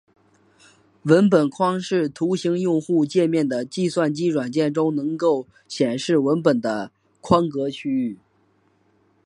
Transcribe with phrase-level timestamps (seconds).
[1.03, 8.17] 文本框是图形用户界面的计算机软件中能够显示文本的框格区域。